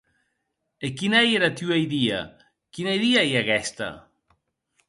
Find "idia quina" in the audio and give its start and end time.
1.85-2.95